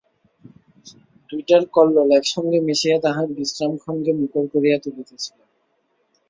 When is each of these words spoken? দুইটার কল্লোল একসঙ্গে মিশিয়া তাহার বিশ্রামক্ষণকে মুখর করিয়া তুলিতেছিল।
দুইটার 1.29 1.63
কল্লোল 1.75 2.09
একসঙ্গে 2.19 2.57
মিশিয়া 2.67 2.97
তাহার 3.05 3.27
বিশ্রামক্ষণকে 3.37 4.11
মুখর 4.19 4.45
করিয়া 4.53 4.77
তুলিতেছিল। 4.83 5.37